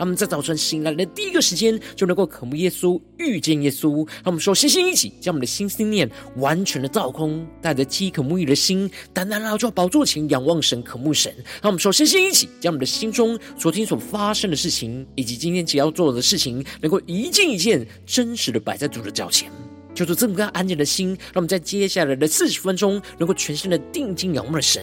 [0.00, 3.98] 他们在早晨醒来的第一个时间，就能够渴慕耶稣、遇见耶稣。
[4.24, 11.30] 让我们说，星星一起将我们的心思念完全的造空，带着饥渴沐浴的心，单单来到宝座前仰望神、渴慕神。
[11.60, 19.52] 让我们说，星星一起将我们的心中昨天所发生的事情，以及今天只要做的事情，能够一件一件真实的摆在主的脚前，
[19.94, 21.08] 就是这么个安静的心。
[21.08, 24.82] 让我们在接下来的四十分钟，能够全心的定睛仰望神。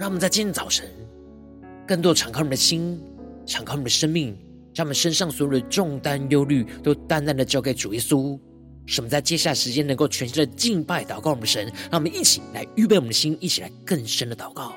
[0.00, 0.88] 让我们在今天早晨，
[1.86, 2.98] 更多敞开我们的心，
[3.44, 4.34] 敞开我们的生命，
[4.72, 8.40] 将我们身上所有的重担、忧虑，都淡淡的交给主耶稣。
[8.86, 11.66] 使我们在接下来时间能够全心的敬拜、祷告我们的神。
[11.90, 14.72] 让我们一起来预备我们的心，一起来更深的祷告。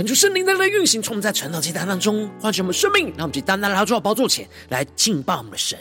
[0.00, 5.78] 恳求圣灵在那运行，从我们在晨祷祭坛当中唤醒我们生命，让我们去单单来到主的宝座前来敬拜我们的神。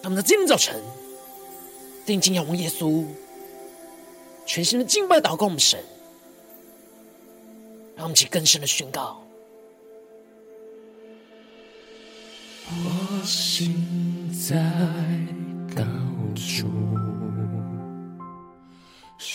[0.00, 0.80] 让我们在今天早晨
[2.06, 3.04] 定睛仰望耶稣，
[4.46, 5.82] 全心的敬拜祷告我们神，
[7.96, 9.20] 让我们去更深的宣告。
[12.68, 14.54] 我心在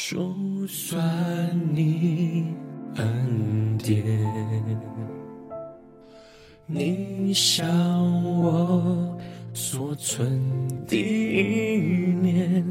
[0.10, 0.98] 就算
[1.72, 2.48] 你
[2.96, 4.04] 恩典，
[6.66, 7.70] 你向
[8.24, 9.16] 我
[9.54, 10.42] 所存
[10.88, 12.66] 的意念，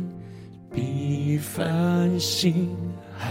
[0.75, 2.77] 比繁星
[3.17, 3.25] 还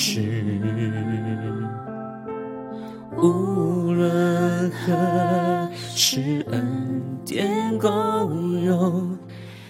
[0.00, 0.22] 是，
[3.16, 7.88] 无论何时恩典够
[8.64, 9.18] 用，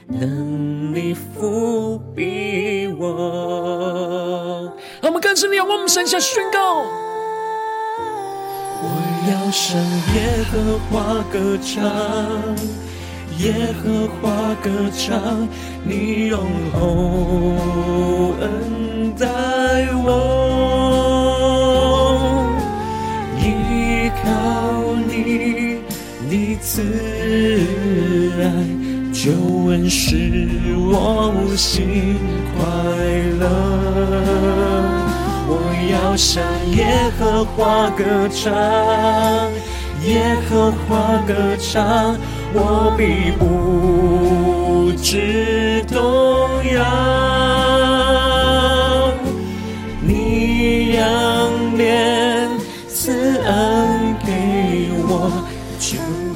[0.07, 4.71] 能力覆庇我。
[5.01, 6.83] 让我们更深的仰望，我们神下宣告。
[8.83, 8.87] 我
[9.31, 9.81] 要向
[10.15, 11.75] 耶和华歌唱。
[13.39, 14.29] 耶和华
[14.63, 15.49] 歌唱，
[15.85, 16.39] 你用
[16.73, 19.25] 厚恩待
[20.05, 20.09] 我，
[26.79, 26.85] 慈
[28.41, 28.43] 爱
[29.13, 29.33] 就
[29.67, 30.31] 恩使
[30.77, 32.15] 我心
[32.55, 32.63] 快
[33.41, 33.43] 乐。
[35.49, 35.53] 我
[35.91, 36.41] 要向
[36.77, 38.55] 耶和华歌唱，
[40.05, 42.17] 耶和华歌唱。
[42.55, 45.99] 我必不知动
[46.73, 46.79] 摇，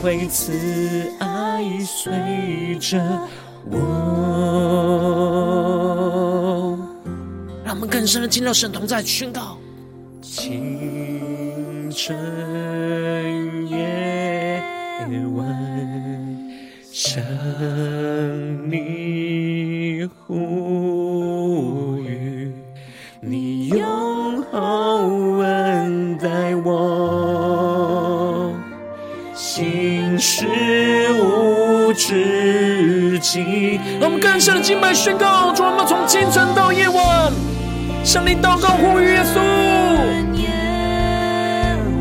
[0.02, 0.52] 就会慈
[1.20, 3.00] 爱随着
[3.70, 3.78] 我。
[7.64, 9.56] 让我们更深的听到神同在宣告。
[10.20, 12.41] 清晨
[33.32, 37.32] 我，心事无止境让我们更深的敬拜宣告，主，我们从清晨到夜晚，
[38.04, 39.40] 向你祷告呼吁耶稣。
[40.34, 40.48] 夜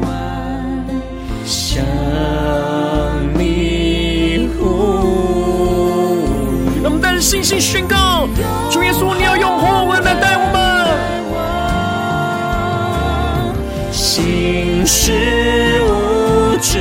[0.01, 0.09] 晚
[1.45, 1.81] 向
[3.37, 4.65] 你呼
[6.75, 8.27] 吁，让我们带着信心宣告，
[8.69, 10.61] 主耶稣，你要用火温来带我们，
[13.91, 16.79] 心事无止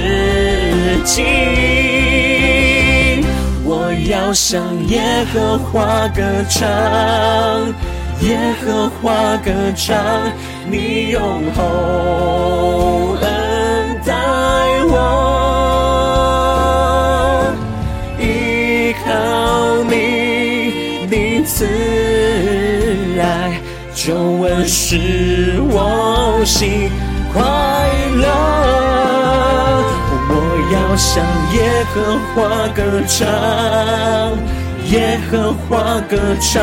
[1.04, 1.99] 境。
[4.10, 5.00] 要向耶
[5.32, 6.68] 和华歌唱，
[8.22, 9.96] 耶和华歌唱，
[10.68, 11.22] 你用
[11.54, 14.12] 厚恩待
[14.88, 14.98] 我，
[18.18, 19.08] 依靠
[19.84, 19.94] 你，
[21.08, 21.64] 你慈
[23.20, 23.60] 爱
[23.94, 26.90] 救恩使我心
[27.32, 27.40] 快
[28.16, 28.26] 乐。
[31.00, 31.24] 向
[31.54, 33.26] 耶和华歌唱，
[34.90, 36.62] 耶和华歌唱，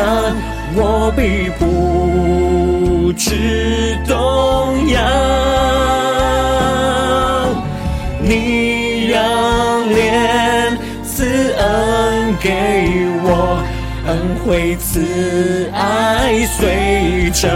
[0.76, 5.00] 我必不致动摇。
[8.22, 9.20] 你让
[9.90, 13.60] 怜赐恩给我，
[14.06, 17.48] 恩惠慈爱随着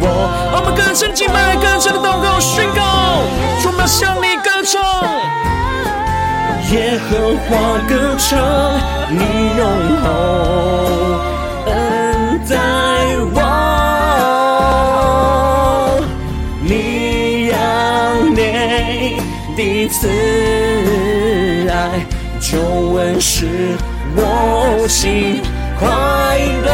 [0.00, 0.06] 我。
[0.54, 2.80] 我们更深敬拜，更深的祷告宣告，
[3.60, 5.43] 说我们要向你歌唱。
[6.72, 8.30] 耶和华歌唱，
[9.10, 9.20] 你
[9.56, 9.62] 用
[10.02, 10.04] 厚
[11.66, 11.72] 恩
[12.48, 12.52] 待
[13.34, 13.36] 我，
[16.62, 16.72] 你
[17.46, 17.54] 让
[18.34, 18.38] 怜
[19.56, 20.08] 的慈
[21.70, 21.72] 爱
[22.40, 22.58] 救
[22.96, 23.46] 恩使
[24.16, 24.18] 我
[24.88, 25.42] 心
[25.78, 25.86] 快
[26.64, 26.68] 乐。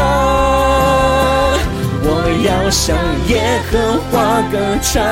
[2.03, 2.07] 我
[2.43, 2.97] 要向
[3.27, 3.31] 耶
[3.69, 3.71] 和
[4.09, 4.13] 华
[4.49, 5.03] 歌唱，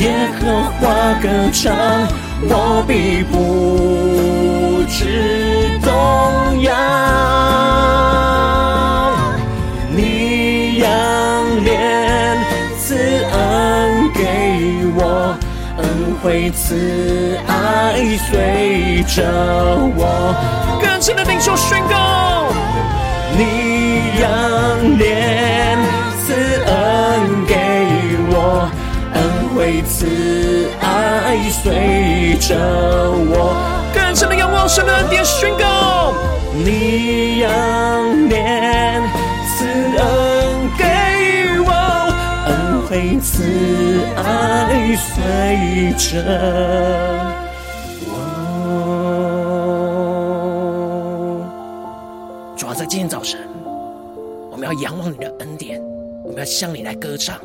[0.00, 0.02] 耶
[0.40, 0.42] 和
[0.80, 0.82] 华
[1.20, 1.66] 歌唱。
[2.42, 5.90] 我必不致动
[6.62, 6.72] 摇，
[9.90, 10.86] 你让
[11.64, 11.66] 怜
[12.78, 14.22] 赐恩给
[14.96, 15.36] 我，
[15.78, 15.84] 恩
[16.22, 19.16] 惠慈爱随着
[19.96, 20.00] 我。
[20.80, 22.46] 更深的领受宣告，
[23.36, 25.76] 你让怜
[26.24, 26.32] 赐
[26.66, 27.56] 恩给
[28.30, 28.70] 我，
[29.14, 29.18] 恩
[29.56, 30.67] 惠慈
[31.28, 32.38] 爱随。
[32.40, 33.54] 着我，
[33.92, 36.14] 更深的仰望，神的恩典宣告，
[36.54, 37.50] 你让
[38.30, 39.02] 怜
[39.44, 40.84] 赐恩给
[41.66, 41.70] 我，
[42.46, 43.42] 恩惠慈
[44.16, 46.24] 爱随着
[48.06, 48.14] 我。
[52.56, 53.38] 主要在今天早晨，
[54.50, 55.78] 我们要仰望你的恩典，
[56.24, 57.38] 我们要向你来歌唱，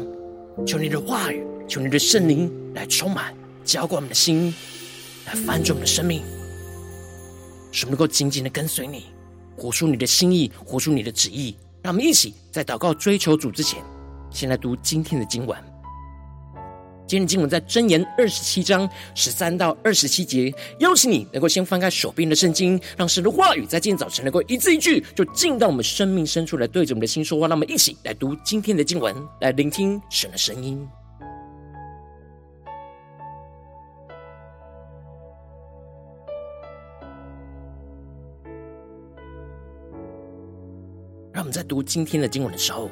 [0.65, 4.53] 求你的话语，求你的圣灵来充满，浇灌我们的心。
[5.25, 6.21] 来翻转我们的生命，
[7.71, 9.05] 使我们能够紧紧的跟随你，
[9.55, 11.55] 活出你的心意，活出你的旨意。
[11.81, 13.81] 让我们一起在祷告追求主之前，
[14.29, 15.57] 先来读今天的经文。
[17.07, 20.53] 今天经文在箴言二十七章十三到二十七节。
[20.79, 27.47] 邀请你能够先翻开手边的圣经，让神的话语在今天早晨能够一字一句，就进到我们生命深处来，对着我们的心说话。
[27.47, 30.85] 让我们一起来读今天的经文，来聆听神的声音。
[41.53, 42.89] 在读今天的经文的时候，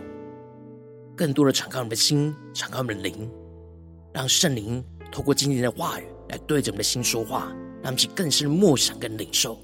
[1.18, 3.28] 更多的敞开我们的心，敞开我们的灵，
[4.14, 7.48] 让圣灵透过今天的话语来对着我们的心说话，
[7.82, 9.58] 让我们更深的默想跟领受。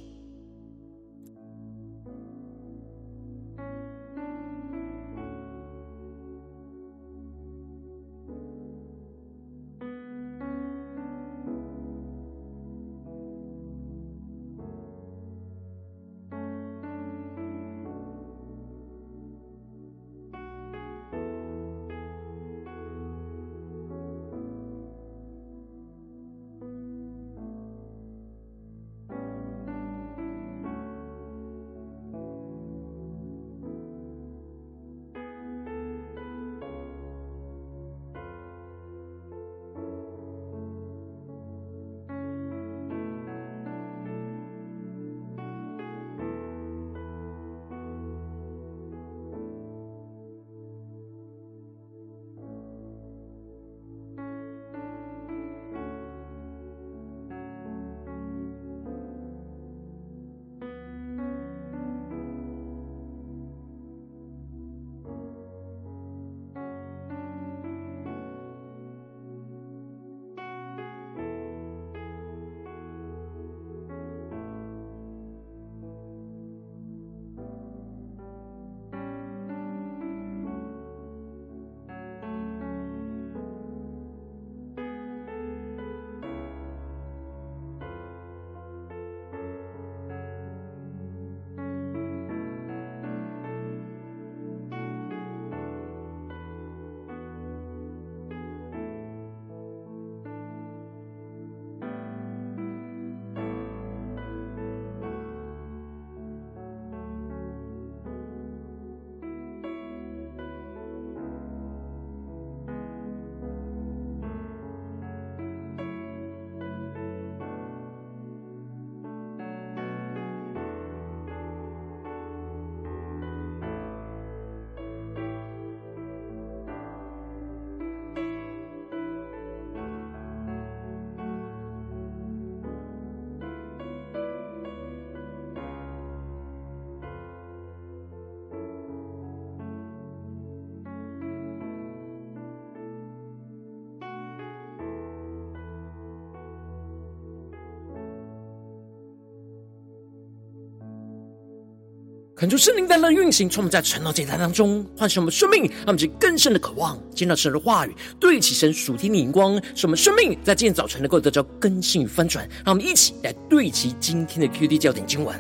[152.38, 162.48] 恳求圣灵带来运行，充满在晨祷祭坛当中，唤醒我们生命，让我们更深的渴望见到神的话语，对齐神属天的荧光，使我们生命在今天早晨能够得到更新与翻转。
[162.64, 165.36] 让我们一起来对齐今天的 QD 焦点经文，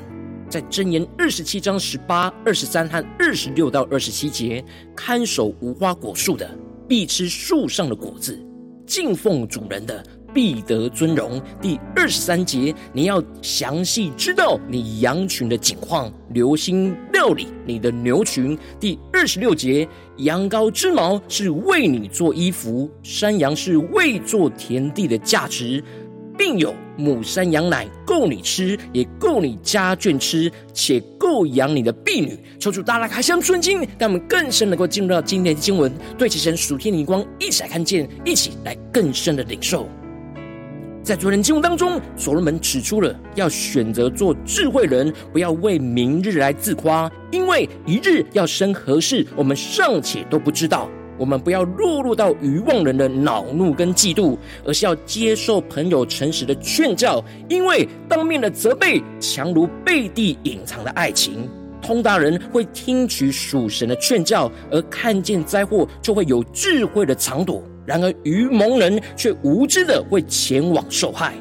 [0.49, 6.49] 在箴言二十七章十八、二十三和二十六到二十七节，看守无花果树的
[6.87, 8.43] 必吃树上的果子，
[8.87, 10.03] 敬奉主人的。
[10.37, 11.41] 必得尊荣。
[11.59, 18.55] 第二十三节，你要详细知道你羊群的景况，留心料理你的牛群。
[18.79, 25.83] 第二十六节，羊羔之毛是为你做衣服，山羊是为做田地的价值，
[26.37, 32.37] 并有母山羊奶够你吃，也够你家眷吃，且够养你的婢女。
[32.59, 39.89] 求主大大开箱顺经，让我们更深能够进入到今天的经文，对其神属天的光，一起来看见，一起来更深的领受。
[41.07, 50.89] 在昨天经文当中，所罗门指出了要选择做智慧人，不要为明日来自夸，因为一日要生何事，我们尚且都不知道。
[51.17, 61.47] 我们不要落入到愚妄人的恼怒跟嫉妒，而是要接受朋友诚实的劝教，因为当面的责备强如背地隐藏的爱情。
[61.81, 67.63] 通达人会听取属神的劝教，而看见灾祸就会有智慧的藏躲。
[67.87, 71.33] 然而愚蒙人却无知的会前往受害，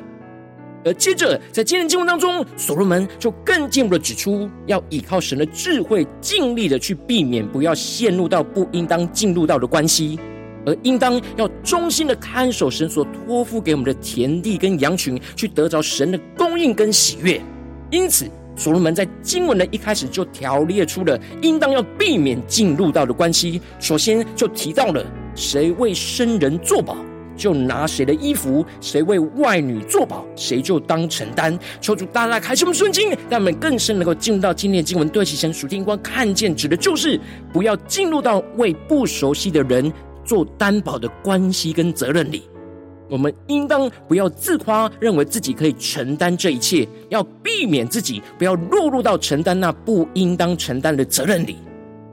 [0.85, 10.21] 而接着在今天经文当中，所罗门就更进一步的指出，要依靠神的智慧，尽力的去避免不要陷入到不应当进入到的关系，
[10.65, 17.43] 而应当要忠心的看守神所托付给我们的田地跟羊群，去得着神的供应跟喜悦。
[17.91, 18.25] 因此，
[18.55, 25.05] 所罗门在经文的一开始就条列出了应当要避免进入到的关系，首先就提到了。
[25.37, 26.97] 谁为生人作保，
[27.37, 31.57] 就拿谁的衣服；谁为外女作保，谁就当承担。
[31.81, 37.21] 求主大大开什么顺经，让我们更深能够进入到今天的经文，对齐神属天光看见，指的就是
[37.52, 39.93] 不要进入到为不熟悉的人
[40.25, 42.43] 做担保的关系跟责任里。
[43.09, 51.57] 我们应当不要自夸，认为自己可以承担这一切，要避免自己不要落入到承担那不应当承担的责任里。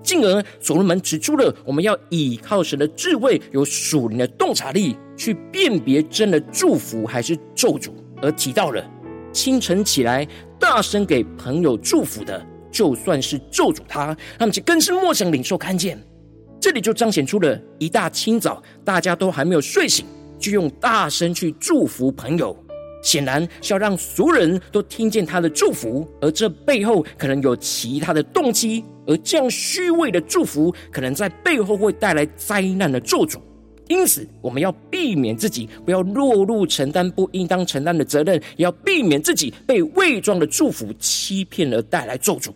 [0.03, 7.91] 进而，所罗门指出了我们要倚靠神的智慧，有属灵的洞察力，去辨别真的祝福还是咒诅。
[8.22, 8.83] 而提到了
[9.31, 10.27] 清晨起来
[10.60, 16.01] 大声给朋友祝福的，就算是咒诅他，他们就更是默想领受看见。
[16.60, 20.05] 这里就彰显出了一大清早，大家都还没有睡醒，
[20.39, 22.57] 就用大声去祝福朋友。
[23.01, 33.38] 显然是要让所有人都听见他的祝福，而这背后可能有其他的动机，而这样虚伪的祝福，可能在背后会带来灾难的咒诅。
[33.89, 42.51] 因此，我们要避免自己不要落入承担不应当承担的责任，也要避免自己被伪装的祝福欺骗而带来咒诅。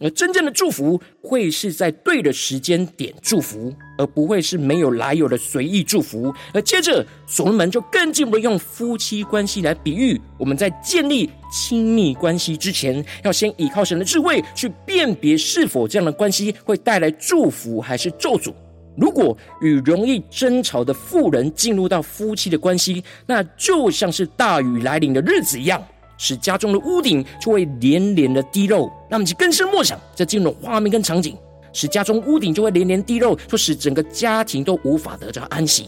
[0.00, 6.32] 而真正的祝福会是在对的时间点祝福，而不会是没有来由的随意祝福。
[6.52, 18.52] 而接着，所罗门就更进一步用夫妻关系来比喻，我们在建立亲密关系之前，要先依靠神的智慧去辨别是否这样的关系会带来祝福还是咒诅。
[18.96, 25.80] 如果与容易争吵的妇人进入到夫妻的关系，那就像是大雨来临的日子一样。
[26.20, 31.36] 使家中的屋顶就会连连的滴漏，那么就更深默想这进入画面跟场景，
[31.72, 35.86] 使家中屋顶就会连连滴漏，就使整个家庭都无法得到安息。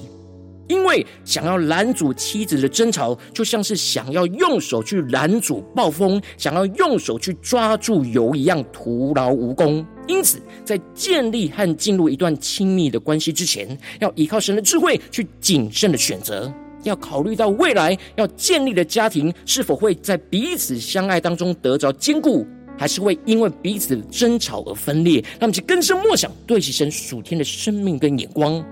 [0.71, 9.85] 因为想要拦阻妻子的争吵，就像是想要用手去拦阻暴风，想要用手去抓住油一样，徒劳无功。
[10.07, 16.53] 因此，在建立和进入一段亲密的关系之前，要依靠神的智慧去谨慎的选择。
[16.85, 22.47] 要考虑到未来要建立的家庭是否会在彼此相爱当中得着坚固，
[22.79, 25.23] 还是会因为彼此争吵而分裂？
[25.41, 28.65] 那么，就更深默想，对齐神属天的生命跟眼光。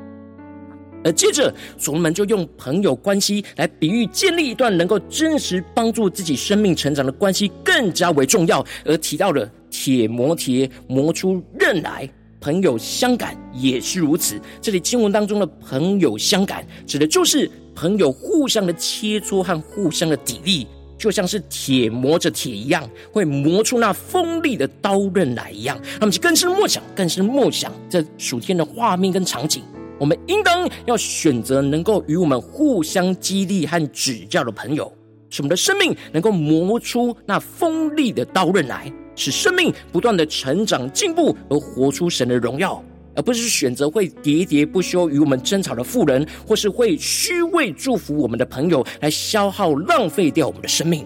[1.04, 8.64] 而接着，所罗门就用朋友关系来比喻建立一段能够真实帮助自己生命成长的关系，更加为重要。
[8.84, 12.08] 而提到了铁磨铁，磨出刃来。
[12.40, 14.40] 朋友相感也是如此。
[14.60, 20.64] 这里经文当中的朋友相感，指的就是朋友互相的切磋和互相的砥砺，
[20.96, 25.76] 就像是铁磨着铁一样，会磨出那锋利的刀刃来一样。
[25.98, 29.64] 那么就更是默想，更是默想这属天的画面跟场景。
[29.98, 34.92] 我们应当要选择能够与我们互相激励和指教的朋友，
[35.28, 38.92] 使我们的生命能够磨出那锋利的刀刃来。
[39.16, 42.80] 使生命不断的成长进步，而活出神的荣耀，
[43.16, 51.04] 而不是选择会喋喋不休与我们争吵的妇人，或是会虚伪祝福我们的朋友，来消耗浪费掉我们的生命。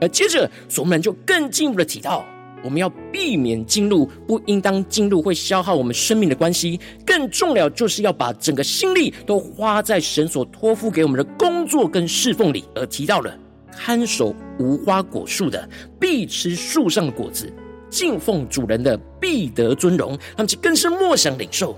[0.00, 2.24] 而接着，所罗门就更进一步的提到，
[2.64, 6.78] 我们要避免进入不应当进入会消耗我们生命的关系。
[7.04, 12.64] 更重要就是要把整个心力都花在神所托付给我们的工作跟侍奉里。
[12.74, 13.36] 而提到了
[13.72, 17.46] 看守无花果树的，必吃树上的果子；
[17.90, 20.16] 敬奉主人的，必得尊荣。
[20.36, 21.76] 他们就更是默想领受。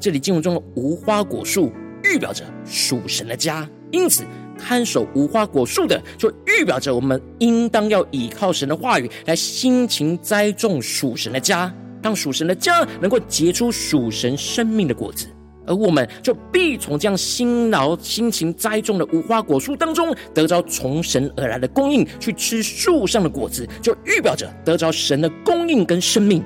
[0.00, 1.72] 这里经文中的无花果树，
[2.04, 4.24] 预表着属神的家，因此
[4.58, 15.26] 看守无花果树的，就预表着我们应当要依靠神的话语来辛勤栽种属神的家，让属神的家能够结出属神生命的果子，
[15.66, 26.42] 而我们就必从这样辛劳辛勤栽种的无花果树当中，得着从神而来的供应，去吃树上的果子，就预表着得着神的供应跟生命。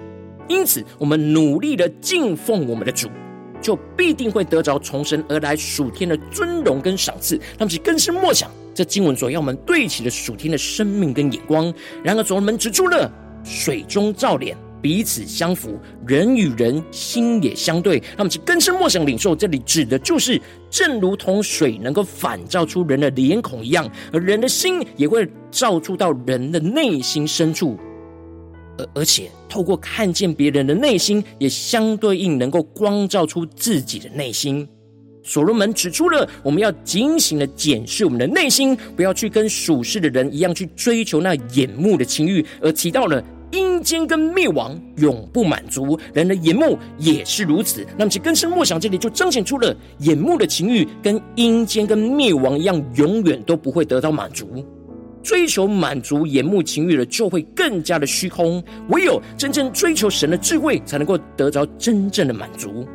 [0.48, 3.08] 因此，我们努力的敬奉我们的主。
[3.62, 11.72] 就必定会得着从神而来属天的尊荣跟赏赐，他们是更是默想这经文所要我们对齐的属天的生命跟眼光。
[12.02, 13.10] 然而，所罗门指出了
[13.44, 19.36] 水中照脸，彼此相符，人与人心也相对，他们是更是默想领受。
[19.36, 27.78] 这里指的就是，正如同水能够反照出人的脸孔一样，而人的心也会照出到人的内心深处。
[28.78, 34.66] 而而且，透过看见别人的内心，也相对应能够光照出自己的内心。
[35.22, 42.44] 所罗门指出了，我们要警醒的检视我们的内心，不要去跟属世的人一样去追求那眼目的情欲。
[42.60, 47.86] 而提到了阴间跟灭亡永不满足，人的眼目也是如此。
[47.96, 54.64] 那么，其更深默想这里就彰显出了眼目的情欲跟阴间跟灭亡一样，永远都不会得到满足。
[55.22, 58.62] 追求满足眼目情欲的，就会更加的虚空。
[58.88, 62.86] 唯有真正追求神的智慧，才能够得着真正的满足。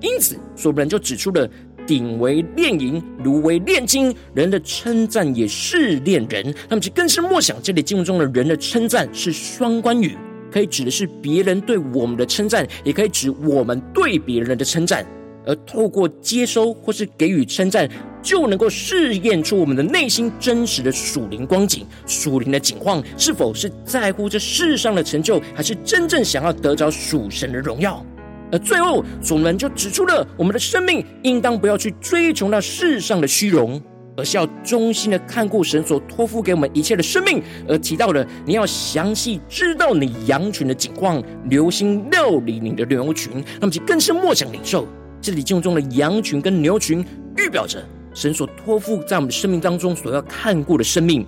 [0.00, 1.48] 因此，所罗门就指出了：
[1.86, 4.14] 鼎为炼银，炉为炼金。
[4.34, 6.54] 人的称赞也是炼人。
[6.68, 10.16] 那么，就更是默想这里经文中的人的称赞是双关语，
[10.52, 15.06] 可以指的是别人对我们的称赞，也可以指我们对别人的称赞。
[15.46, 17.88] 而透过接收或是给予称赞，
[18.20, 28.04] 就能够试验出我们的内心真实的属灵光景、属灵的景况，是否是在乎这世上的成就，还是真正想要得着属神的荣耀？
[28.52, 33.82] 而最后，主人就指出了我们的生命应当不要去追求那世上的虚荣，
[34.16, 37.42] 而是要忠心的看顾神所托付给我们一切的生命。
[37.68, 44.86] 而提到了你要详细知道你羊群的景况，留心料理你的牛群，那么就更是默想领受。
[45.26, 47.04] 这里经文中的羊群跟牛群，
[47.36, 47.84] 预表着
[48.14, 51.26] 神所托付在我们的生命当中所要看顾的生命。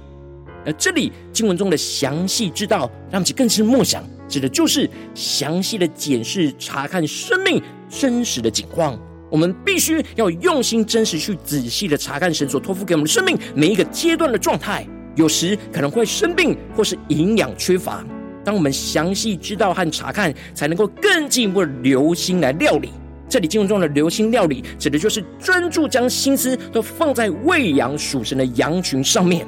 [0.65, 8.97] 而这里经文中的详细知道，让其更是默想，指的就是详细的检视、查看生命真实的景况。
[9.33, 14.87] 我们必须要用心、真实去仔细的查看神所托付给我们的生命每一个阶段的状态。
[15.17, 18.07] 有时可能会生病，或是营养缺乏。
[18.45, 22.91] 当我们详细知道和查看，才能够更进一步的留心来料理。
[23.29, 29.47] 这里经文中的流心料理，指的就是专注将心思都放在喂养属神的羊群上面。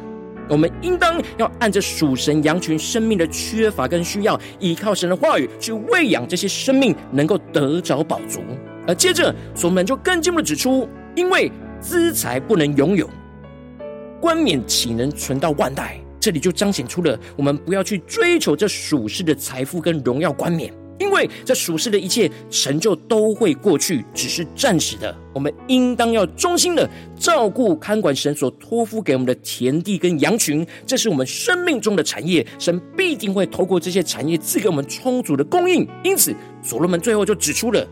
[0.49, 8.41] 我们应当要按着属神羊群生命的缺乏跟需要，依靠神的话语去喂养这些生命，能够得着饱足。
[8.87, 13.09] 而接着，所罗门就更进一步指出，因为资财不能拥有，
[14.21, 16.01] 冠冕岂能存到万代？
[16.19, 20.71] 这里就彰显出了我们不要去追求这属世的财富跟荣耀冠冕。
[21.01, 25.13] 因为这属世的一切成就都会过去，只是暂时的。
[25.33, 32.47] 我们应当要忠心的照顾、看管神所托付给我们的田地跟羊群，这是我们生命中的产业。
[32.59, 35.89] 神必定会透过这些产业赐给我们充足的供应。
[36.05, 37.87] 因此，所罗门最后就指出了：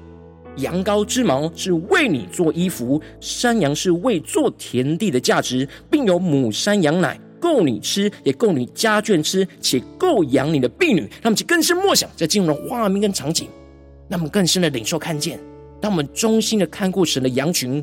[0.57, 7.19] 羊羔之毛是为你做衣服，山羊是为做田地的价值，并有母山羊奶。
[7.41, 11.09] 够你吃，也够你家眷吃，且够养你的婢女。
[11.23, 13.49] 那么就更是默想在进入的画面跟场景，
[14.09, 15.39] 那么更深的领受看见。
[15.81, 17.83] 当我们忠心的看顾神的羊群，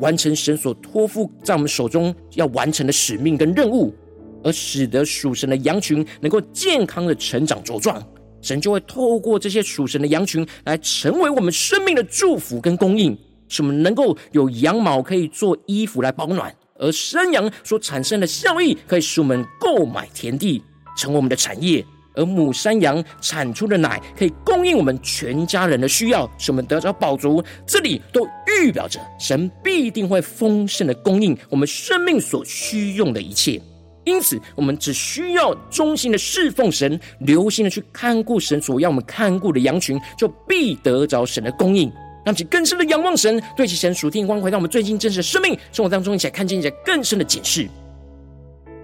[0.00, 3.94] 完成神所托付在我们手中要完成的使命跟任务，
[4.42, 8.02] 而使得属神的羊群能够健康的成长茁壮，
[8.40, 13.16] 神就会透过这些属神的羊群来成为我们生命的祝福跟供应，
[13.48, 16.54] 使我们能够有羊毛可以做衣服来保暖。
[16.78, 20.62] 而山羊所产生的效益，可以使我们购买田地，
[20.96, 21.84] 成为我们的产业；
[22.14, 27.42] 而母山羊产出的奶，可以供应我们全家人的需要，使我们得着饱足。
[27.66, 33.60] 这里都预表着神必定会丰盛的供应我们生命所需用的一切。
[34.04, 41.90] 因此，我们只需要忠心的侍奉神，留心的去看顾神所要我们看顾的羊群，就必得着神的供应。
[42.26, 47.68] 让其更深的仰望神，对其神属天光，回到我们最近真实的生命生活当中，一起来看见一些更深的解释。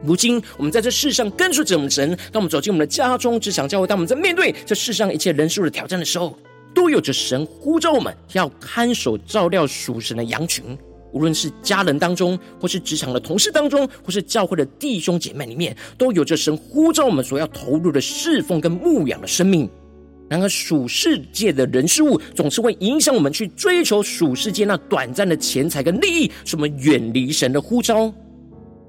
[0.05, 6.39] 如今我们在这世上跟随着我们的神，当我们走进我们的家中、职场、教会，当我们在面对这世上一切人数的挑战的时候，
[6.73, 10.79] 都有着神呼召我们要看守、照料属神的羊群。
[11.11, 19.69] 无论是家人当中，或是职场的同事当中，或是教会的弟兄姐妹里面，都有着神呼召我们所要投入的侍奉跟牧养的生命。
[20.33, 28.11] 然而，属世界的人事物总是会影响我们去追求属世界那短暂的钱财跟利益，使我们远离神的呼召。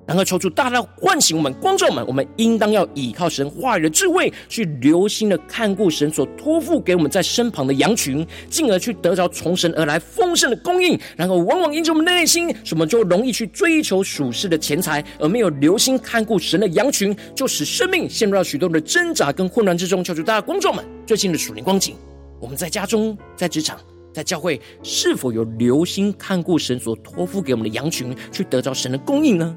[0.06, 11.00] 然后求主大大唤醒我们，光照我们，我们应当要倚靠神话语的智慧，去留心的看顾神所托付给我们在身旁的羊群，进而去得着从神而来丰盛的供应。
[11.16, 20.04] 然后往往因着我们的内心，使我们就容易去追求属世的钱财，而没有留心看顾神的羊群，就使生命陷入到许多的挣扎跟混乱之中。
[20.04, 21.96] 求主大大光照我们，最近的属灵光景，
[22.42, 23.80] 我们在家中、在职场、
[24.14, 29.56] 在教会，是否有留心看顾神所托付给我们的羊群，去得着神的供应呢？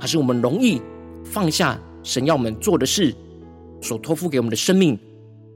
[0.00, 0.80] 还是我们容易
[1.24, 3.14] 放下神要我们做的事，
[3.80, 4.98] 所托付给我们的生命，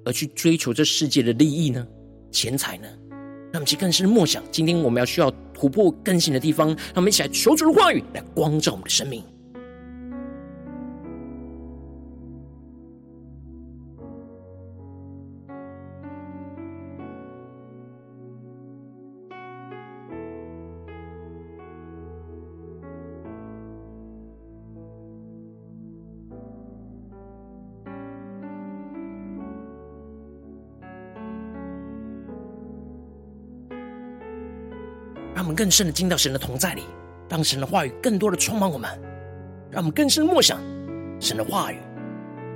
[0.04, 1.86] 而去追求这世界的利益呢？
[2.30, 2.88] 钱财呢？
[3.52, 9.22] 那么，其实更是默想，今天我们要需要突破更新的地方，让我们一起来求主的话语来光照我们的生命。
[35.62, 36.82] 更深的进到神的同在里，
[37.28, 38.90] 让神的话语更多的充满我们，
[39.70, 40.58] 让我们更深的默想
[41.20, 41.76] 神的话语。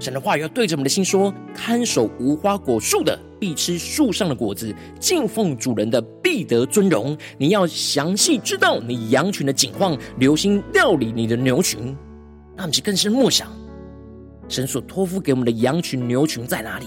[0.00, 7.16] 神的话语要对着我们的心说：看守无花果树的必吃树上的果子，敬奉主人的必得尊荣。
[7.38, 11.96] 你要详细知道你羊群的景况，留心料理你的牛群。
[12.56, 13.52] 让我们更深的默想
[14.48, 16.86] 神所托付给我们的羊群、牛群在哪里？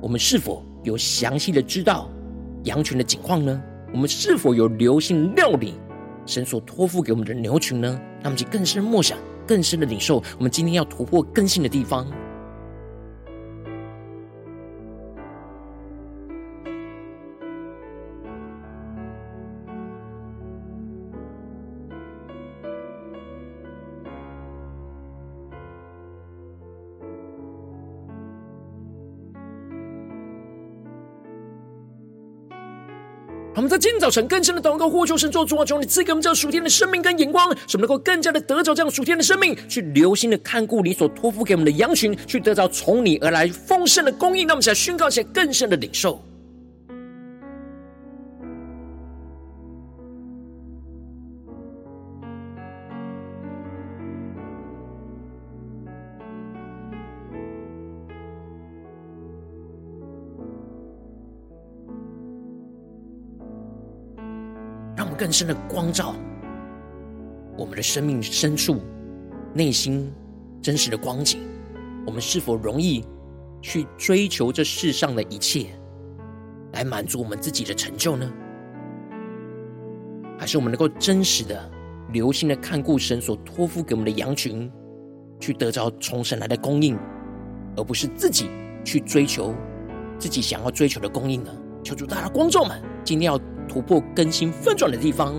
[0.00, 2.08] 我们是否有详细的知道
[2.66, 3.60] 羊群的景况呢？
[3.92, 5.74] 我们是否有留心料理
[6.26, 8.00] 神所托付给我们的牛群呢？
[8.22, 12.06] 那么就更深默想，更深的领受，我们今天要突破更新的地方。
[33.58, 44.46] 我们在今早晨更深的祷告，呼求神做主啊，求你赐给我们这样属天的生命跟眼光，使我们能够更加的得着这样属天的生命，去留心的看顾你所托付给我们的羊群，去得着从你而来丰盛的供应。
[44.46, 46.22] 那我们想宣告一些更深的领受。
[65.28, 66.14] 更深的光照，
[67.58, 68.80] 我们的生命深处、
[69.52, 70.10] 内心
[70.62, 71.38] 真实的光景，
[72.06, 73.04] 我们是否容易
[73.60, 75.66] 去追求这世上的一切，
[76.72, 78.32] 来满足我们自己的成就呢？
[80.38, 81.70] 还是我们能够真实的、
[82.10, 84.72] 留心的看顾神所托付给我们的羊群，
[85.38, 86.98] 去得着从神来的供应，
[87.76, 88.48] 而不是自己
[88.82, 89.54] 去追求
[90.18, 91.54] 自己想要追求的供应呢？
[91.84, 93.38] 求主大家光照们，今天要。
[93.68, 95.34] 突破更新翻转的地方，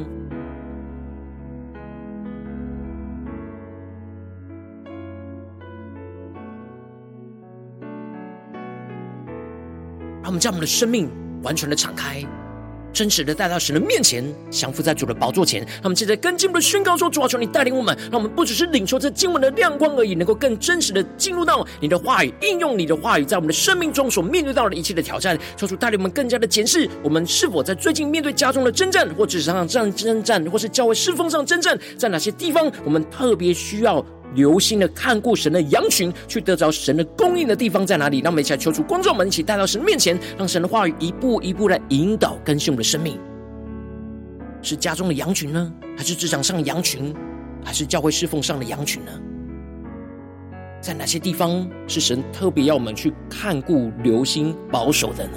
[10.22, 11.10] 让我们将我们的生命
[11.42, 12.24] 完全的敞开。
[12.92, 15.66] 真实的带到神的面前，降服在主的宝座前。
[15.82, 25.38] 他们现在更进一步的宣告说：“主啊，求你带领我们，让我们不只是领受这经文的亮光而已，能够更真实的进入到你的话语，应用你的话语，在我们的生命中所面对到的一切的挑战。
[25.56, 38.20] 求主带领我们更加的检视，我们是否在最近面对家中的征战，或职场上征战，或是教会侍奉上征战，在哪些地方我们特别需要。”留心的看顾神的羊群，去得着神的供应的地方在哪里？
[38.20, 43.20] 让我们一起来求主观众们，一起带到神面前，让神的话语一步一步来引导更新我们的生命。
[44.62, 47.14] 是家中的羊群呢，还是职场上的羊群，
[47.64, 49.12] 还是教会侍奉上的羊群呢？
[50.82, 55.34] 在哪些地方是神特别要我们去看顾、留心、保守的呢？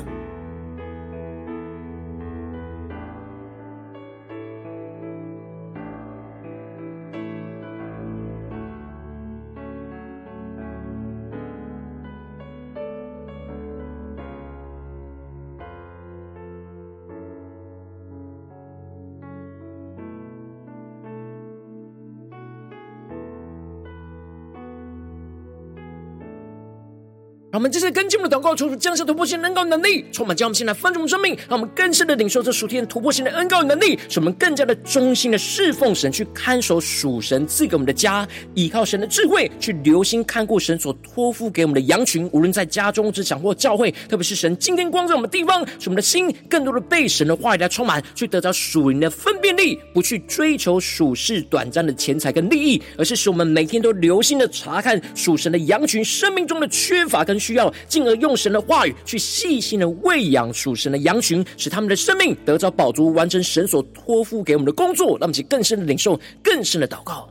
[27.53, 65.19] 让我们这次跟进我们的祷告，求主降下突破性的恩膏能力，充满将我们现在翻转生命，让我们更深的领受这属天突破性的恩膏能力，使我们更加的忠心的侍奉神，去看守属神赐给我们的家，依靠神的智慧，去留心看顾神所托付给我们的羊群，无论在家中、职场或教会，特别是神今天光照我们的地方，使我们的心更多的被神的话语来充满，去得到属灵的分辨力，不去追求属世短暂的钱财跟利益，而是使我们每天都留心的查看属神的羊群生命中的缺乏跟需要，进而用神的话语去细心的喂养属神的羊群，使他们的生命得着饱足，完成神所托付给我们的工作。
[65.19, 67.29] 让我们去更深的领受，更深的祷告，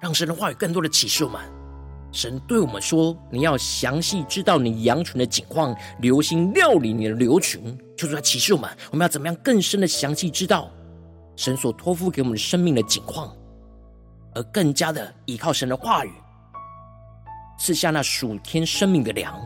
[0.00, 1.53] 让神的话语更多的启示我们。
[2.14, 10.70] 神对我们说：“你要详细知道你羊群的景况，留心料理你的牛群。”就是在启示我们，我们要怎么样更深的详细知道
[11.34, 13.36] 神所托付给我们生命的景况，
[14.32, 16.12] 而更加的依靠神的话语，
[17.58, 19.36] 赐下那属天生命的粮，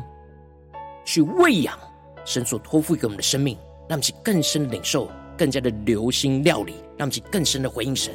[1.07, 1.79] 去喂养
[2.27, 3.57] 神所托付给我们的生命，
[3.89, 8.15] 让我们去更深的领受，更加的留心料理，让我们去更深的回应神。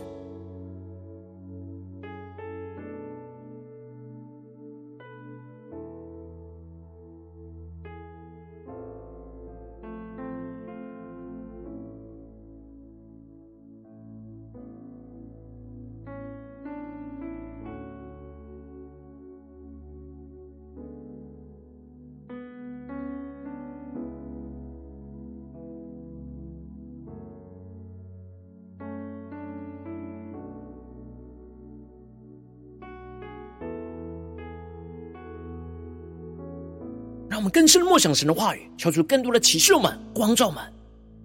[37.43, 40.63] 我们更深的默想神的话语，求出更多的启示我们、光照们。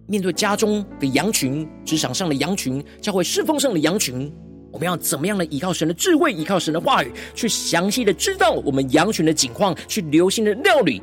[0.08, 4.28] 面对家中的羊群、职场上的羊群、教会侍奉上的羊群，
[4.72, 11.00] 我们要怎么样的依靠神的智慧、依靠神的话语，去详细的知道我们羊群的景况，去留心的料理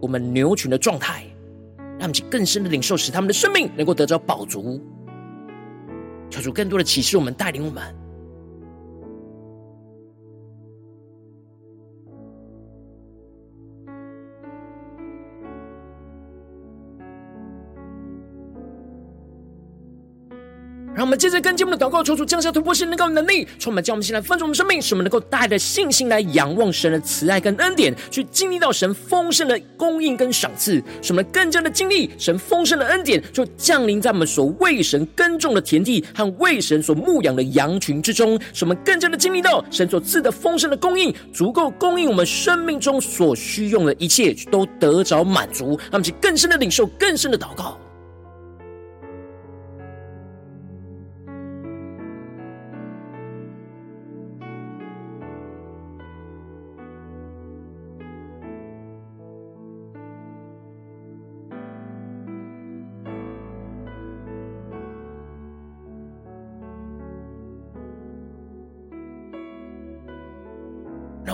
[0.00, 1.26] 我们牛群的状态，
[1.76, 4.80] 让我们去更深的领受，使他们的生命能够得着饱足。
[6.30, 7.94] 求出更多的启示我们，带领我们。
[21.04, 45.78] 我们接着跟进我们的祷告，求主降下突破性能够能力，充满将我们现在丰盛我们生命，使我们能够带着信心来仰望神的慈爱跟恩典，去经历到神丰盛的供应跟赏赐，使我们更加的经历神丰盛的恩典，就降临在我们所为神耕种的田地和为神所牧养的羊群之中，使我们更加的经历到神所赐的丰盛的供应，足够供应我们生命中所需用的一切，都得着满足。
[45.90, 47.78] 让我们去更深的领受，更深的祷告。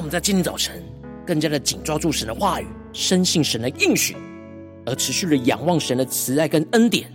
[0.00, 0.82] 我们在今天早晨
[1.26, 4.16] 更加的紧抓住神的话语，深信神的应许，
[4.86, 7.06] 而持续的仰望神的慈爱跟恩典，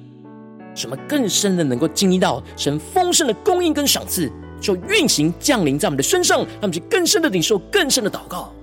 [0.76, 8.54] 什么更深的能够经历到神丰盛的供应跟赏赐，就运行降临在我们的身上，让我们去更深的领受，更深的祷告。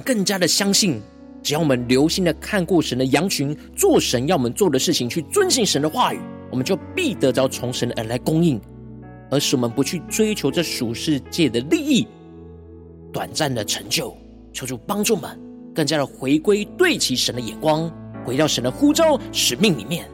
[0.00, 1.00] 更加的相信，
[1.42, 8.60] 只要我们留心的看顾神的羊群，做神要我们做的事情，去遵行神的话语，我们就必得着从神而来供应，
[9.30, 12.06] 而使我们不去追求这属世界的利益、
[13.12, 14.16] 短暂的成就。
[14.52, 15.38] 求主帮助我们，
[15.74, 17.90] 更加的回归对齐神的眼光，
[18.24, 20.06] 回到神的呼召使命里面。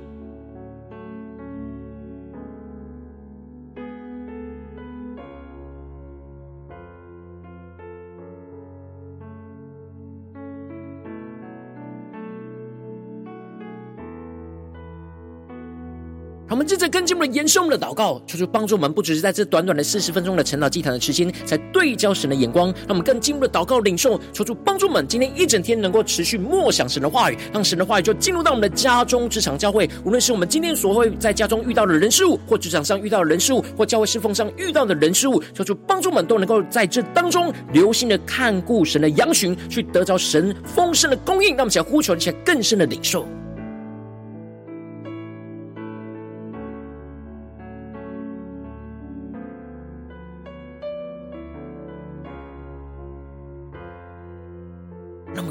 [16.56, 41.50] 我们接着跟进一步的延伸我们的祷告，求主帮助我们，不只是在这短短的四十分钟的晨祷祭坛的时间，才对焦神的眼光，让我们更进一步的祷告领受，求主帮助我们今天一整天能够持续默想神的话语，让神的话语就进入到我们的家中、职场、教会，无论是我们今天所会在家中遇到的人事物，或职场上遇到的人事物，或教会侍奉上遇到的人事物，求主帮助我们都能够在这当中留心的看顾神的羊群，去得着神丰盛的供应。
[41.50, 43.26] 让我们想呼求一些更深的领受。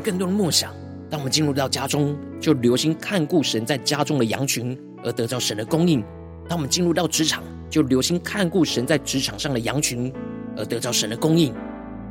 [0.05, 0.71] 更多的默想，
[1.09, 5.99] 当我们进入到家中，就留心看顾神在家中的羊群，而得到神的供应；
[6.47, 10.13] 当我们进入到职场，就留心看顾神在职场上的羊群，
[10.55, 11.51] 而得到神的供应。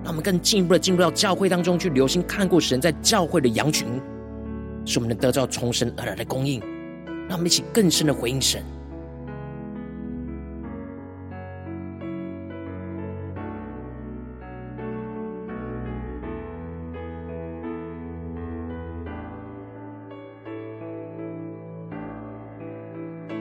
[0.03, 3.87] 让我们更进一步的进入到教会当中，去留心看顾神在教会的羊群，
[4.85, 6.61] 使我们能得到从神而来的供应。
[7.29, 8.61] 让我们一起更深的回应神。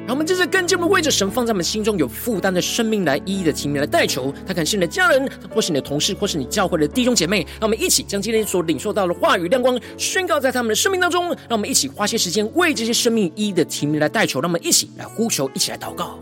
[0.05, 7.39] 让我们这是更进一步为着神放在我们心中有负担的生命来一一的提名来代求，他可能是你的家人，或是你的同事，或是你教会的弟兄姐妹。
[7.53, 11.29] 让我们一起将今天所领受到的话语亮光宣告在他们的生命当中。
[11.29, 14.41] 让我们一起花些时间为这些生命一一的提名来代求。
[14.41, 16.19] 让我们一起来呼求，一起来祷告。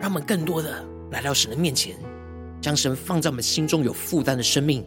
[0.00, 0.97] 让我们更多的。
[1.10, 1.96] 来到神的面前，
[2.60, 4.84] 将神放在我们心中有负担的生命，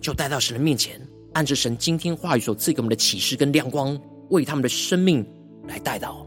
[0.00, 1.00] 就带到神的面前，
[1.32, 3.98] 按着神今天话语所赐给我们的启示跟亮光，
[4.30, 5.26] 为他们的生命
[5.66, 6.24] 来代祷，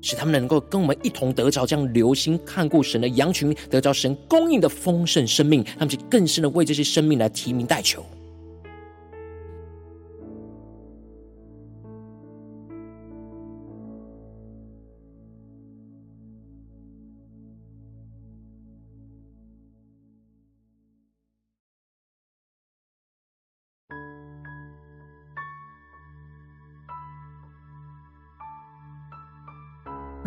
[0.00, 8.04] 使他们能够跟我们一同得着这样留心看顾神的羊群，得着神供应的丰盛生命，他们就更深的为这些生命来提名代求。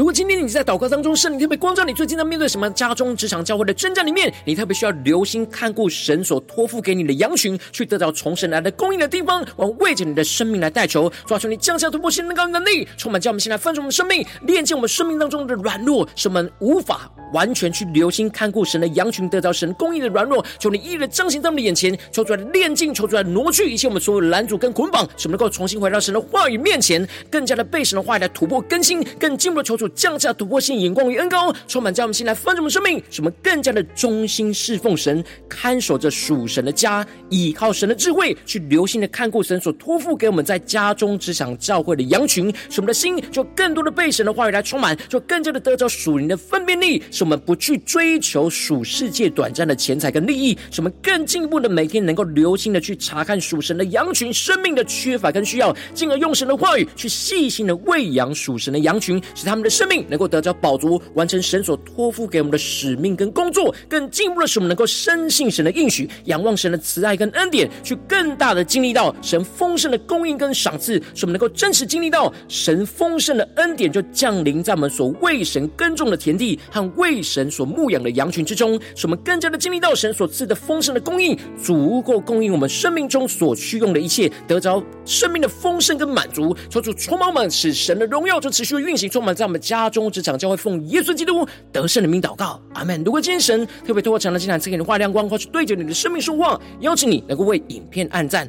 [0.04, 20.46] 如果今天你在祷告当中，圣灵特别光照你，最近在面对什么家中、职场、教会的征战里面，你特别需要留心看顾神所托付给你的羊群，去得到从神来的供应的地方，我为着你的生命来代求，抓住你降下突破性的高能力，充满叫我们现在丰盛我们的生命，炼净我们生命当中的软弱，使我们无法完全去留心看顾神的羊群，得到神供应的软弱。
[20.60, 29.90] 求你一一的彰显在我们的眼前，求出来炼净，求出来挪去一切我们所有的拦阻跟捆绑，使我们能够重新回到神的话语面前，更加的被神的话语来突破更新，更进一步的求主。
[29.96, 60.06] 降下突破性眼光与恩膏，充满在我们心来丰盛我们生命，使我们更加的忠心侍奉神，看守着属神的家，依靠神的智慧，去留心的看顾神所托付给我们在家中职场教会的羊群，使我们的心就更多的被神的话语来充满，就更加的得着属灵的分辨力，使我们不去追求属世界短暂的钱财跟利益，使我们更进一步的每天能够留心的去查看属神的羊群生命的缺乏跟需要，进而用神的话语去细心的喂养属神的羊群，使他们的生生命。
[60.08, 86.56] 能够得着饱足，完成神所托付给我们的使命跟工作，更进一步的使我们能够深信神的应许，仰望神的慈爱跟恩典，去更大的经历到神丰盛的供应跟赏赐，使我们能够真实经历到神丰盛的恩典就降临在我们所为神耕种的田地和为神所牧养的羊群之中，使我们更加的经历到神所赐的丰盛的供应，足够供应我们生命中所需用的一切，得着生命的丰盛跟满足。
[86.70, 90.12] 求主充满我们，使神的荣耀就持续运行，充满在我们家中。
[90.12, 93.04] 职场教会奉耶稣基督得胜的名祷告，阿门。
[93.04, 98.48] 如果今天神特别透过长老经常赐给你画亮光，或是对着你的生命说话，邀请你能够为影片按赞，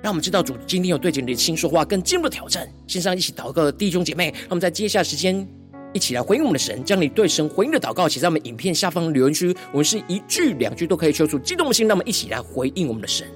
[0.00, 2.68] 让我们知道主今天有对着你的心说话，更进一步的挑战。
[2.86, 5.46] 线上一起祷告的弟兄姐妹，让我们在接下来时间
[5.92, 13.26] 一起来回应我们的神，将你对神回应的祷告写在我们影片下方留言区，我们是一句两句都可以求出激动的心，让我们一起来回应我们的神。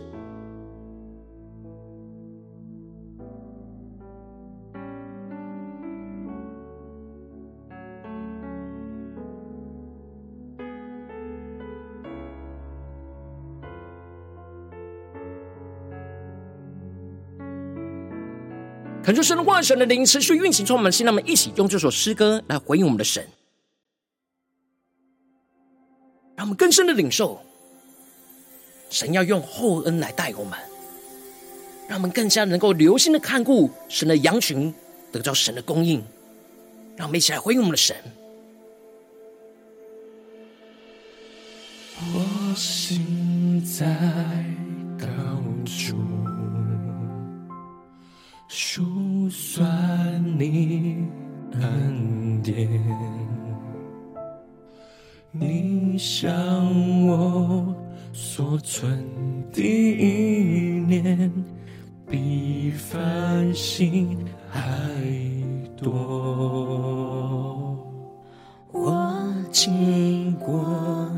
[19.05, 23.27] 恳求神的话语、神的灵持续运行，充满心，让我们一起用这首诗歌来回应我们的神，
[26.37, 27.41] 让我们更深的领受
[28.91, 30.57] 神要用厚恩来待我们，
[31.89, 34.73] 让我们更加能够留心的看顾神的羊群，
[35.11, 36.03] 得到神的供应。
[36.95, 37.97] 让我们一起来回应我们的神。
[42.15, 43.87] 我心在
[48.55, 51.09] 数算你
[51.53, 52.69] 恩典，
[55.31, 56.31] 你向
[57.07, 57.75] 我
[58.13, 59.03] 所存
[59.51, 61.33] 的意念，
[62.07, 64.19] 比繁星
[64.51, 64.61] 还
[65.75, 65.89] 多。
[68.71, 71.11] 我经过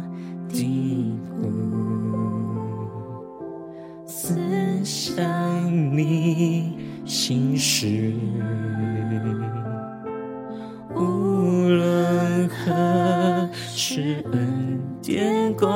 [0.48, 1.12] 低
[1.42, 1.50] 谷，
[4.06, 4.38] 思
[4.84, 5.16] 想
[5.96, 6.63] 你
[7.26, 8.12] 心事，
[10.94, 11.00] 无
[11.70, 15.66] 论何时恩典够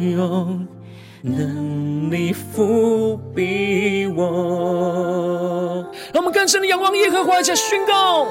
[0.00, 0.64] 用，
[1.20, 5.84] 能力覆庇我。
[6.12, 8.28] 让我们更深的仰望耶和华，加宣告。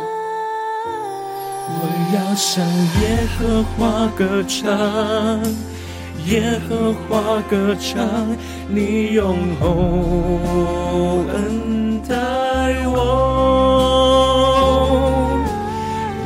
[1.68, 1.82] 我
[2.16, 2.66] 要向
[3.02, 4.64] 耶和华歌唱，
[6.28, 8.08] 耶和华歌唱，
[8.70, 9.68] 你用厚
[11.28, 12.16] 恩待
[12.88, 12.96] 我，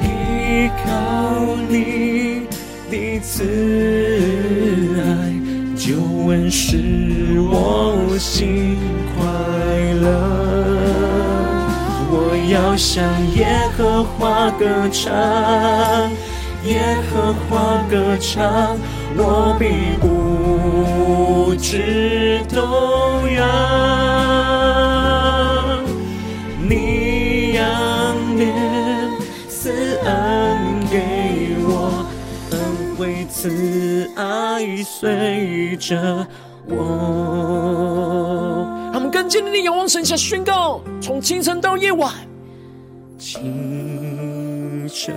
[0.03, 0.05] 依
[0.83, 0.87] 靠
[1.69, 2.47] 你
[2.89, 3.43] 的慈
[5.01, 5.05] 爱，
[5.75, 5.85] 就
[6.25, 8.77] 问使我心
[9.15, 9.23] 快
[10.01, 10.05] 乐。
[12.09, 12.13] 我
[12.49, 13.03] 要向
[13.35, 13.45] 耶
[13.77, 15.13] 和华歌唱，
[16.63, 18.77] 耶和华歌唱，
[19.17, 22.61] 我必不知动
[23.33, 24.46] 摇。
[33.39, 36.25] 慈爱随着
[36.65, 37.85] 我。
[38.91, 42.11] 他们更坚定的仰望神，下宣告：从清晨到夜晚，
[43.19, 45.15] 清晨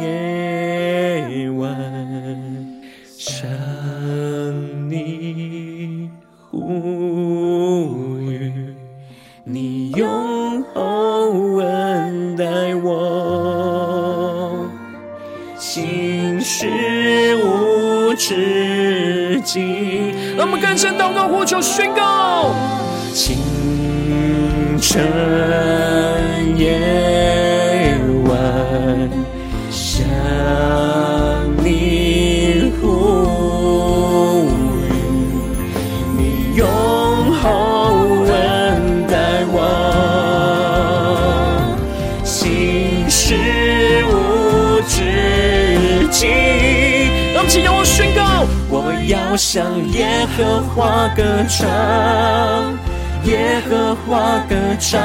[0.00, 2.80] 夜晚，
[19.42, 20.36] 止境。
[20.36, 22.54] 让我们更深祷告，呼求宣告：
[23.12, 23.36] 清
[24.80, 27.11] 晨夜
[49.32, 51.66] 要向耶和华歌唱，
[53.24, 55.00] 耶和华歌唱，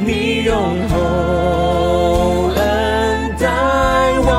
[0.00, 3.46] 你用厚恩待
[4.24, 4.30] 我，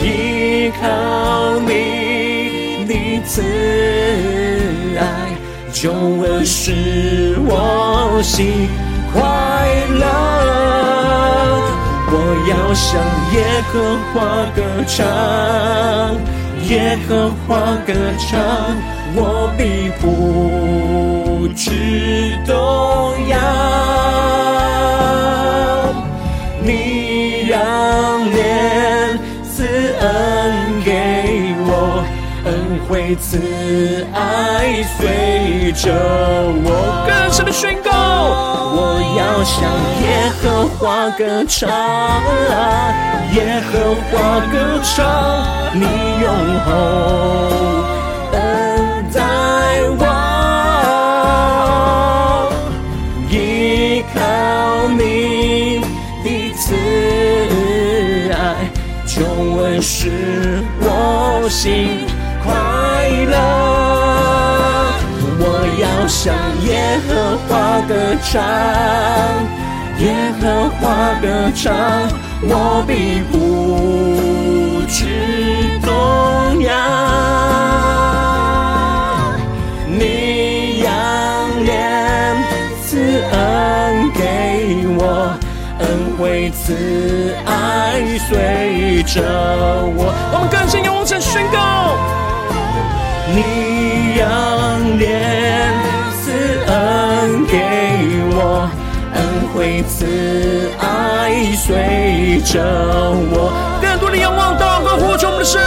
[0.00, 2.94] 依靠你的
[3.26, 3.42] 慈
[5.00, 5.02] 爱，
[5.72, 8.68] 救恩使我心。
[12.48, 13.00] 要向
[13.32, 13.42] 耶
[13.72, 14.14] 和华
[14.54, 15.04] 歌唱，
[16.68, 18.38] 耶和华歌唱，
[19.14, 22.54] 我必不致动
[23.28, 23.36] 摇。
[26.62, 27.58] 你让
[28.30, 28.36] 怜
[29.42, 29.64] 慈，
[30.00, 30.06] 恩
[32.88, 35.92] 惠慈爱随着
[36.64, 37.04] 我。
[37.06, 37.90] 更深的宣告，
[38.72, 39.60] 我要向
[40.02, 41.68] 耶和华歌唱，
[43.34, 44.14] 耶和华
[44.52, 44.94] 歌唱，
[45.74, 45.82] 你
[46.22, 46.26] 用
[46.64, 46.66] 厚
[48.32, 48.34] 恩
[49.12, 49.16] 待
[49.98, 50.02] 我，
[53.28, 53.34] 依
[54.14, 54.16] 靠
[54.96, 55.00] 你
[56.22, 56.64] 的慈
[58.32, 58.34] 爱，
[59.04, 59.14] 救
[59.60, 60.84] 恩使我
[61.50, 62.05] 心
[66.08, 66.34] 向
[66.64, 68.42] 耶和华歌唱，
[69.98, 71.74] 耶和华歌唱，
[72.42, 73.34] 我必不
[74.88, 75.04] 致
[75.82, 75.90] 动
[76.62, 76.70] 摇。
[79.88, 80.86] 你仰
[81.64, 82.36] 脸
[82.84, 82.98] 赐
[83.32, 84.20] 恩给
[84.98, 85.36] 我，
[85.80, 85.84] 恩
[86.18, 87.50] 惠慈爱
[88.28, 89.22] 随着
[89.96, 89.98] 我。
[90.32, 91.58] 我们更深仰望神宣告。
[93.34, 95.04] 你仰脸
[99.84, 102.62] 慈爱随着
[103.32, 105.60] 我，更多的仰望、祷告、呼求我们的神，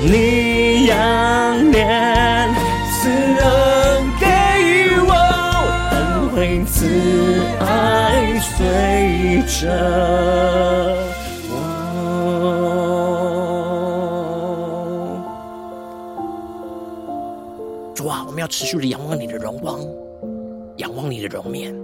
[0.00, 2.48] 你仰脸
[3.00, 4.26] 慈恩给
[5.06, 5.12] 我，
[5.90, 6.76] 恩惠慈
[7.60, 9.60] 爱随着
[11.50, 11.54] 我。
[17.94, 19.80] 主啊，我们要持续的仰望你的荣光，
[20.76, 21.74] 仰望你的容面。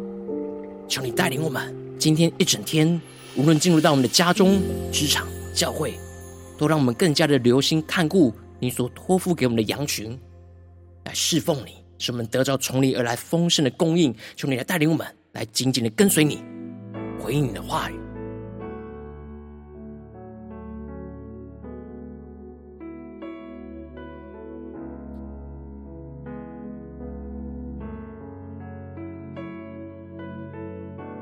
[0.88, 3.00] 求你带领我们今天一整天，
[3.36, 4.60] 无论进入到我们的家中、
[4.92, 5.94] 职场、教会，
[6.58, 10.18] 都让我们更加的留心看顾你所托付给我们的羊群，
[11.04, 14.14] 来侍奉你，使我们得着从你而来丰盛的供应。
[14.36, 16.42] 求你来带领我们，来紧紧的跟随你，
[17.18, 18.03] 回应你的话语。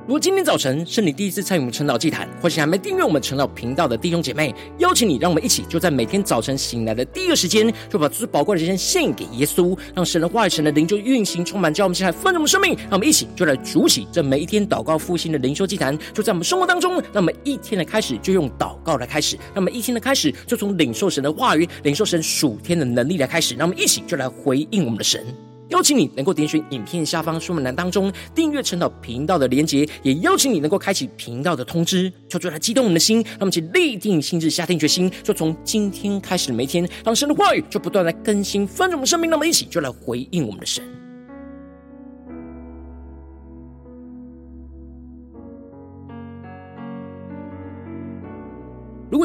[0.05, 12.75] 如果今天早晨是你第一次参与我们晨祷祭坛，或是还没订阅我们晨祷频道的弟兄姐妹，邀请你，让我们一起就在每天早晨醒来的第一个时间，就把最宝贵的时间献给耶稣，让神的话语、神的灵就运行充满，叫我们现在丰盛的生命。
[12.91, 17.01] 让我们一起就来主起这每一天祷告复兴的灵修祭坛，就在我们生活当中。
[17.13, 23.55] 那么一天的开始就用祷告来开始，那么一天的开始就从领受神的话语、领受神属天的能力来开始。
[23.55, 25.25] 让我们一起就来回应我们的神。
[25.73, 40.85] 邀请你能够点选影片下方说明栏当中订阅陈祷频道的连结，也邀请你能够开启频道的通知，求主来激动我们的心，让我们去立定心志，下定决心，就从今天开始的每一天，让神的话语就不断来更新翻转我们生命，那么一起就来回应我们的神。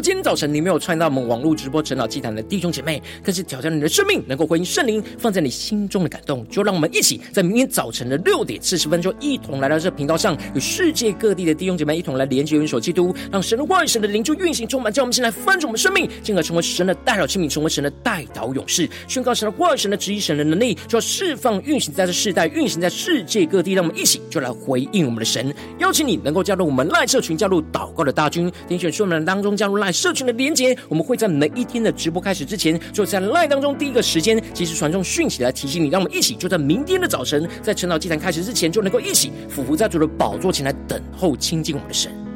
[0.01, 23.73] 今天早晨你没有参与到我们网络直播晨祷祭坛的弟兄姐妹，更是挑战你的生命，能够回应圣灵放在你心中的感动，就让我们一起在明天早晨的六点四十分，就一同来到这频道上，与世界各地的弟兄姐妹一同来连接、元首基督，让神的话语、神的灵就运行充满，叫我们先来翻转我们生命，进而成为神的代祷器皿，成为神的代祷勇士，宣告神的话语、神的旨意、神的能力，就要释放、运行在这世代，运行在世界各地。
[23.73, 29.77] 让我们一起就来回应我们的神，邀请你能够加入我们赖社群，加入祷告的大军，点选说明栏当中加入。
[29.77, 35.89] 赖社群的连接，我们会在每一天的直播开始之前，就在 live 当中第一个时间及时传送讯息来提醒你。
[35.89, 42.26] 让我们一起就在明天的早晨，在晨祷祭坛开始之前，就能够一起俯伏在主的宝座前来等候亲近我们的神。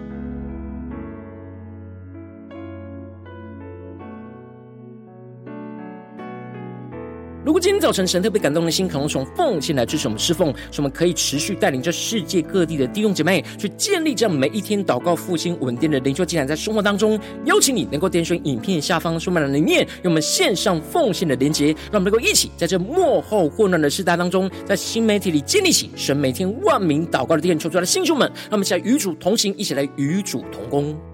[7.43, 31.11] 如果今天早晨神特别感动的心，可能从奉献来支持我们侍奉，使我们可以持续带领着世界各地的弟兄姐妹去建立这样每一天祷告复兴稳定的灵修祭坛，在生活当中，邀请你能够点选影片下方说明栏里面，用我们线上奉献的连结，让我们能够一起在这幕后混乱的时代当中，在新媒体里建立起神每天万名祷告的殿，求出来的弟兄们，让我们一起来与主同行，一起来与主同工。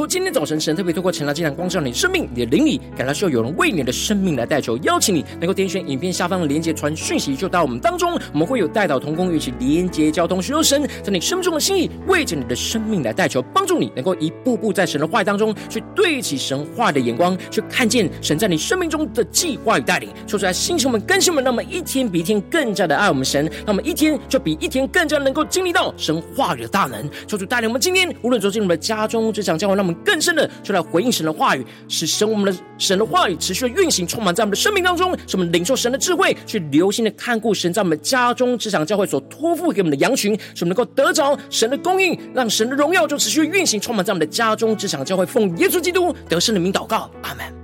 [0.00, 8.18] 如果今天早晨神特别透过晨祷祭坛光照你生命，你的灵里感到需要有人为你的生命来代求，邀请你能够点选影片下方的连接传讯息，就到我们当中。
[8.32, 20.08] 我们会有代祷同工，一起连接交通，寻求神在你生命中的心意，为着你的生命来代求，帮助你能够一步步在神的话语当中去对齐神话的眼光，去看见神在你生命中的计划与带领。
[20.26, 27.06] 说出来，星球们、更新们，让我们一天比一天更加的爱我们神，那么一天就比一天更加能够经历到神话语的大能。
[27.26, 30.00] 求主带领我们今天，无论走进我们的家中、职场、教会，让我们。
[30.04, 45.26] 更深的，就来回应神的话语，使神我们的神的话语持续的运行，充满在我们的生命当中，使我们领受神的智慧，去留心的看顾神在我们家中、职场、教会所托付给我们的羊群，使我们能够得着神的供应，让神的荣耀就持续运行，充满在我们的家中、职场、教会。
[45.26, 47.59] 奉耶稣基督得胜的名祷告，阿门。